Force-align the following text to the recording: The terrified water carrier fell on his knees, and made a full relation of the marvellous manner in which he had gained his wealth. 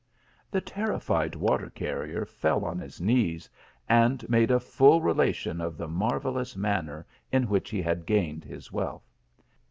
The 0.49 0.61
terrified 0.61 1.35
water 1.35 1.69
carrier 1.69 2.25
fell 2.25 2.65
on 2.65 2.79
his 2.79 2.99
knees, 2.99 3.47
and 3.87 4.27
made 4.27 4.49
a 4.49 4.59
full 4.59 4.99
relation 4.99 5.61
of 5.61 5.77
the 5.77 5.87
marvellous 5.87 6.55
manner 6.55 7.05
in 7.31 7.43
which 7.43 7.69
he 7.69 7.83
had 7.83 8.07
gained 8.07 8.43
his 8.43 8.71
wealth. 8.71 9.13